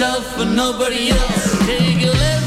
For 0.00 0.46
nobody 0.46 1.10
else. 1.10 1.66
Take 1.66 2.06
let 2.06 2.39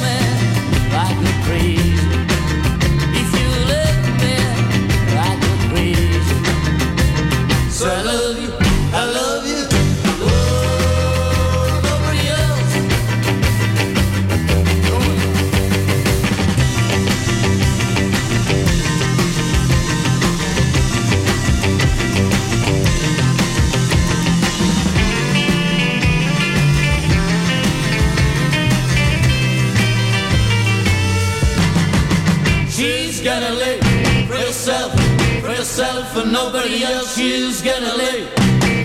She's 37.53 37.61
gonna 37.61 37.95
live 37.95 38.33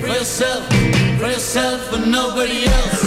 for 0.02 0.09
yourself, 0.09 0.68
for 1.18 1.26
yourself 1.26 1.81
for 1.88 2.00
nobody 2.00 2.66
else. 2.66 2.97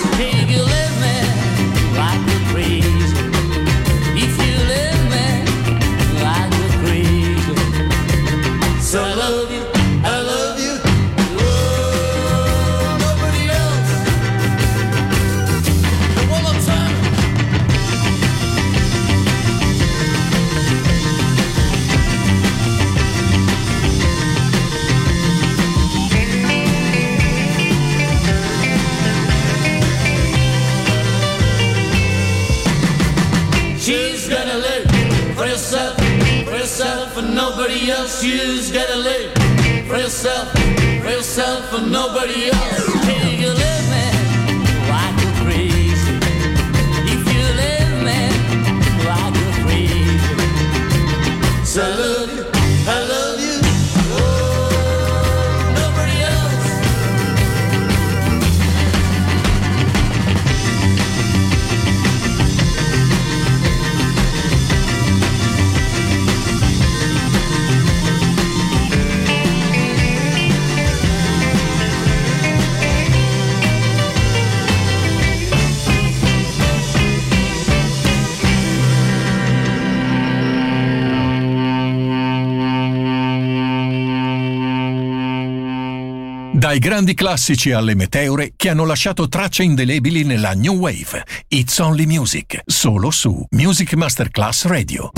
Dai 86.71 86.79
grandi 86.79 87.15
classici 87.15 87.73
alle 87.73 87.95
meteore 87.95 88.53
che 88.55 88.69
hanno 88.69 88.85
lasciato 88.85 89.27
tracce 89.27 89.61
indelebili 89.61 90.23
nella 90.23 90.53
New 90.53 90.77
Wave. 90.77 91.21
It's 91.49 91.77
Only 91.79 92.05
Music, 92.05 92.61
solo 92.65 93.11
su 93.11 93.45
Music 93.49 93.93
Masterclass 93.95 94.63
Radio. 94.67 95.11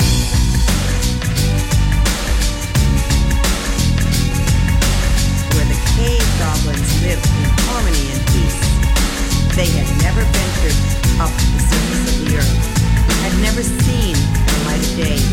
where 5.54 5.68
the 5.68 5.78
cave 5.94 6.26
goblins 6.40 7.02
lived 7.04 7.24
in 7.24 7.46
harmony 7.68 8.10
and 8.14 8.26
peace. 8.34 8.58
They 9.54 9.70
had 9.78 9.86
never 10.02 10.26
ventured 10.34 10.74
up 11.22 11.30
the 11.54 11.62
surface 11.70 12.16
of 12.16 12.26
the 12.26 12.38
earth, 12.38 12.58
had 13.22 13.40
never 13.44 13.62
seen 13.62 14.16
the 14.16 14.58
light 14.66 14.82
of 14.82 14.96
day. 14.98 15.33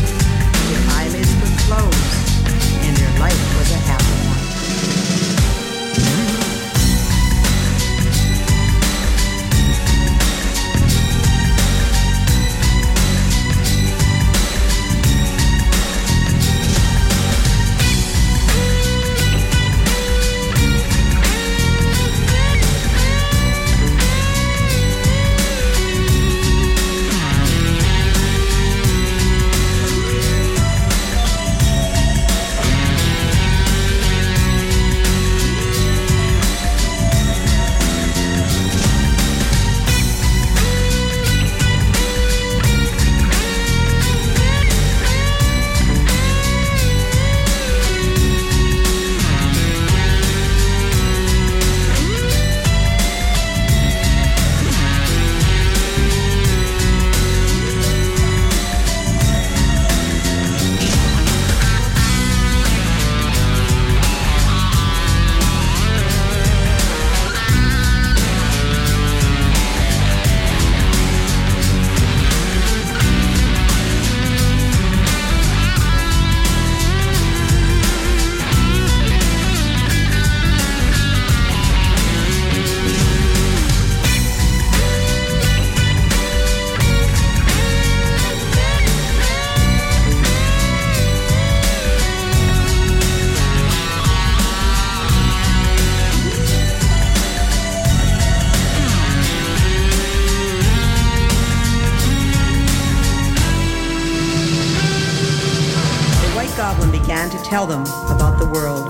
Tell 107.51 107.67
them 107.67 107.81
about 108.07 108.39
the 108.39 108.47
world. 108.47 108.87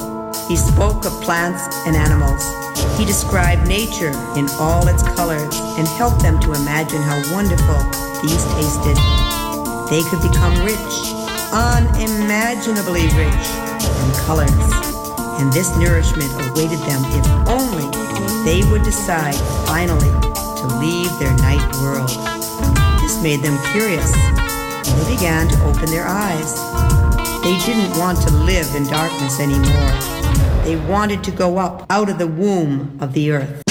He 0.47 0.56
spoke 0.56 1.04
of 1.06 1.12
plants 1.26 1.65
and 1.88 1.95
animals. 1.95 2.45
He 2.95 3.06
described 3.06 3.67
nature 3.67 4.13
in 4.38 4.45
all 4.62 4.88
its 4.88 5.02
colors 5.17 5.58
and 5.82 5.88
helped 5.97 6.21
them 6.21 6.39
to 6.41 6.54
imagine 6.54 7.02
how 7.02 7.17
wonderful 7.34 7.82
these 8.21 8.45
tasted. 8.54 8.93
They 9.89 10.06
could 10.06 10.21
become 10.21 10.54
rich, 10.62 10.93
unimaginably 11.50 13.10
rich 13.17 13.45
in 13.82 14.10
colors. 14.30 14.69
And 15.41 15.52
this 15.52 15.76
nourishment 15.76 16.30
awaited 16.45 16.86
them 16.86 17.02
if 17.17 17.26
only 17.50 17.89
they 18.45 18.62
would 18.69 18.84
decide 18.84 19.34
finally 19.65 20.13
to 20.62 20.67
leave 20.78 21.10
their 21.17 21.34
night 21.41 21.65
world. 21.82 22.13
This 23.02 23.17
made 23.24 23.41
them 23.41 23.58
curious, 23.74 24.13
and 24.13 25.02
they 25.02 25.15
began 25.15 25.47
to 25.47 25.58
open 25.65 25.89
their 25.89 26.06
eyes. 26.06 26.90
They 27.43 27.58
didn't 27.65 27.97
want 27.97 28.21
to 28.27 28.32
live 28.45 28.75
in 28.75 28.84
darkness 28.84 29.39
anymore. 29.39 29.91
They 30.63 30.75
wanted 30.88 31.23
to 31.23 31.32
go 31.32 31.58
up 31.58 31.88
out 31.89 32.08
of 32.08 32.19
the 32.19 32.27
womb 32.27 32.99
of 33.01 33.13
the 33.13 33.32
earth. 33.32 33.70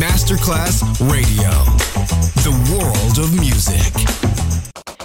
Masterclass 0.00 0.82
Radio. 1.10 1.50
The 2.44 2.52
world 2.72 3.18
of 3.18 3.38
music. 3.38 3.92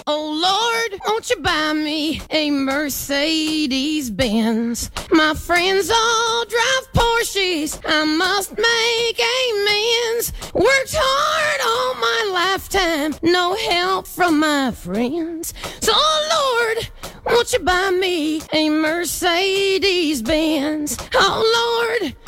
Oh 0.07 0.29
Lord, 0.41 1.01
won't 1.05 1.29
you 1.29 1.37
buy 1.41 1.73
me 1.73 2.21
a 2.29 2.51
Mercedes 2.51 4.09
Benz? 4.09 4.91
My 5.11 5.33
friends 5.33 5.89
all 5.89 6.45
drive 6.45 6.93
Porsches. 6.93 7.81
I 7.85 8.05
must 8.05 8.57
make 8.57 9.19
amends. 9.19 10.31
Worked 10.53 10.95
hard 10.97 11.61
all 11.65 11.95
my 11.95 12.31
lifetime, 12.33 13.15
no 13.21 13.55
help 13.55 14.07
from 14.07 14.39
my 14.39 14.71
friends. 14.71 15.53
So 15.81 15.91
oh 15.93 16.75
Lord, 16.75 16.89
won't 17.25 17.51
you 17.51 17.59
buy 17.59 17.89
me 17.91 18.41
a 18.53 18.69
Mercedes 18.69 20.21
Benz? 20.21 20.97
Oh 21.13 21.97
Lord, 22.01 22.15